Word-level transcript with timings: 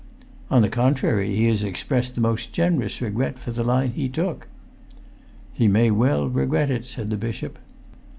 "On 0.49 0.63
the 0.63 0.67
contrary, 0.67 1.35
he 1.35 1.45
has 1.45 1.61
expressed 1.61 2.15
the 2.15 2.21
most 2.21 2.51
generous 2.51 3.01
regret 3.01 3.37
for 3.37 3.51
the 3.51 3.63
line 3.63 3.91
he 3.91 4.09
took." 4.09 4.47
"He 5.53 5.67
may 5.67 5.91
well 5.91 6.27
regret 6.27 6.71
it," 6.71 6.87
said 6.87 7.11
the 7.11 7.17
bishop. 7.17 7.59